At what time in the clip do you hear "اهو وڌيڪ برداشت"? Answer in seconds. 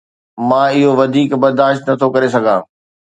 0.77-1.81